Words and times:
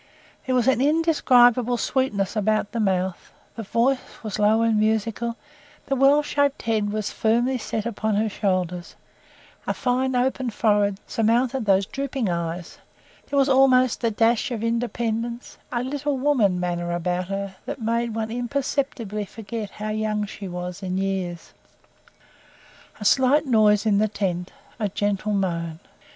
There 0.47 0.55
was 0.55 0.67
an 0.67 0.81
indescribable 0.81 1.77
sweetness 1.77 2.35
about 2.35 2.71
the 2.71 2.79
mouth; 2.79 3.31
the 3.55 3.61
voice 3.61 4.23
was 4.23 4.39
low 4.39 4.63
and 4.63 4.79
musical; 4.79 5.37
the 5.85 5.95
well 5.95 6.23
shaped 6.23 6.63
head 6.63 6.91
was 6.91 7.11
firmly 7.11 7.59
set 7.59 7.85
upon 7.85 8.15
her 8.15 8.27
shoulders; 8.27 8.95
a 9.67 9.75
fine 9.75 10.15
open 10.15 10.49
forehead 10.49 10.99
surmounted 11.05 11.65
those 11.65 11.85
drooping 11.85 12.29
eyes; 12.31 12.79
there 13.29 13.37
was 13.37 13.47
almost 13.47 14.03
a 14.03 14.09
dash 14.09 14.49
of 14.49 14.63
independence; 14.63 15.59
a 15.71 15.83
"little 15.83 16.17
woman" 16.17 16.59
manner 16.59 16.91
about 16.93 17.27
her 17.27 17.57
that 17.67 17.79
made 17.79 18.15
one 18.15 18.31
imperceptibly 18.31 19.23
forget 19.25 19.69
how 19.69 19.89
young 19.89 20.25
she 20.25 20.47
was 20.47 20.81
in 20.81 20.97
years. 20.97 21.53
A 22.99 23.05
slight 23.05 23.45
noise 23.45 23.85
in 23.85 23.99
the 23.99 24.07
tent 24.07 24.51
a 24.79 24.89
gentle 24.89 25.33
moan. 25.33 25.77